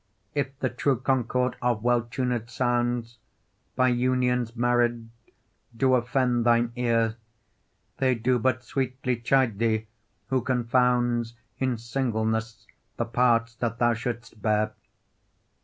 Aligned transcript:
If 0.33 0.57
the 0.57 0.69
true 0.71 0.99
concord 0.99 1.57
of 1.61 1.83
well 1.83 2.01
tuned 2.01 2.49
sounds, 2.49 3.19
By 3.75 3.89
unions 3.89 4.55
married, 4.55 5.09
do 5.77 5.93
offend 5.93 6.43
thine 6.43 6.71
ear, 6.75 7.17
They 7.97 8.15
do 8.15 8.39
but 8.39 8.63
sweetly 8.63 9.17
chide 9.17 9.59
thee, 9.59 9.85
who 10.29 10.41
confounds 10.41 11.35
In 11.59 11.77
singleness 11.77 12.65
the 12.97 13.05
parts 13.05 13.53
that 13.57 13.77
thou 13.77 13.93
shouldst 13.93 14.41
bear. 14.41 14.73